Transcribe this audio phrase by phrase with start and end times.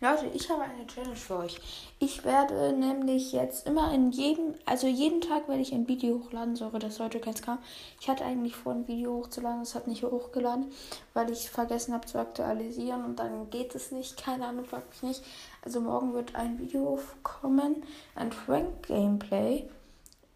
[0.00, 1.60] Leute, ich habe eine Challenge für euch.
[1.98, 6.54] Ich werde nämlich jetzt immer in jedem, also jeden Tag werde ich ein Video hochladen.
[6.54, 7.58] Sorry, dass heute keins kam.
[8.00, 9.62] Ich hatte eigentlich vor, ein Video hochzuladen.
[9.62, 10.70] Es hat nicht hochgeladen,
[11.14, 14.16] weil ich vergessen habe zu aktualisieren und dann geht es nicht.
[14.16, 15.24] Keine Ahnung, fragt mich nicht.
[15.64, 17.82] Also morgen wird ein Video kommen,
[18.14, 19.68] ein Frank-Gameplay.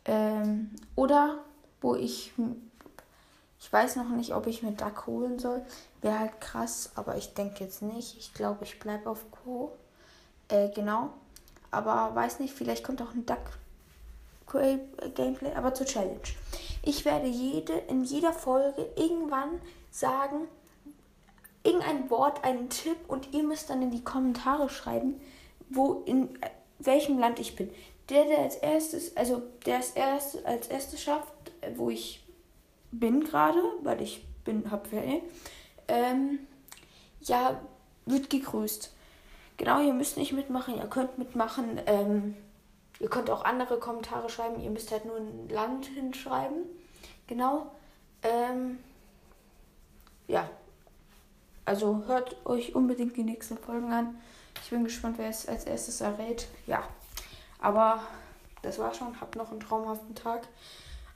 [0.06, 1.38] Ähm, oder
[1.80, 2.32] wo ich
[3.72, 5.62] weiß noch nicht, ob ich mir Duck holen soll.
[6.00, 8.16] Wäre halt krass, aber ich denke jetzt nicht.
[8.18, 9.72] Ich glaube, ich bleibe auf Co.
[10.48, 11.10] Äh, genau.
[11.70, 13.58] Aber weiß nicht, vielleicht kommt auch ein Duck
[15.14, 16.20] Gameplay, aber zur Challenge.
[16.82, 19.60] Ich werde jede, in jeder Folge irgendwann
[19.90, 20.48] sagen,
[21.64, 25.20] irgendein Wort, einen Tipp und ihr müsst dann in die Kommentare schreiben,
[25.70, 26.38] wo in
[26.78, 27.70] welchem Land ich bin.
[28.10, 31.32] Der, der als erstes, also der es erst, als erstes schafft,
[31.76, 32.21] wo ich
[32.92, 35.22] bin gerade, weil ich bin, hab Ferien,
[35.88, 36.38] ähm,
[37.20, 37.60] ja,
[38.06, 38.92] wird gegrüßt.
[39.56, 41.80] Genau, ihr müsst nicht mitmachen, ihr könnt mitmachen.
[41.86, 42.36] Ähm,
[43.00, 46.64] ihr könnt auch andere Kommentare schreiben, ihr müsst halt nur ein Land hinschreiben.
[47.26, 47.72] Genau.
[48.22, 48.78] Ähm,
[50.28, 50.48] ja.
[51.64, 54.20] Also hört euch unbedingt die nächsten Folgen an.
[54.62, 56.48] Ich bin gespannt, wer es als erstes errät.
[56.66, 56.82] Ja.
[57.60, 58.02] Aber
[58.62, 59.20] das war schon.
[59.20, 60.48] Habt noch einen traumhaften Tag.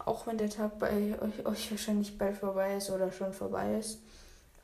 [0.04, 3.98] Auch wenn der Tag bei euch, euch wahrscheinlich bald vorbei ist oder schon vorbei ist.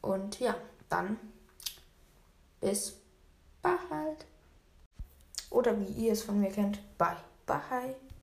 [0.00, 0.55] Und ja,
[0.88, 1.19] dann
[2.61, 2.97] bis
[3.62, 4.27] bald.
[5.50, 7.16] Oder wie ihr es von mir kennt, bye.
[7.47, 7.97] Bye.